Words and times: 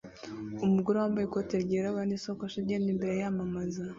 Umugore 0.65 0.97
wambaye 0.97 1.25
ikoti 1.25 1.53
ryirabura 1.63 2.05
nisakoshi 2.07 2.57
agenda 2.63 2.87
imbere 2.93 3.13
yamamaza 3.21 3.83